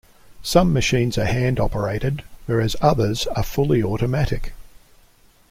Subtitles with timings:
[0.41, 4.51] Some machines are hand operated, whereas others are fully automatic.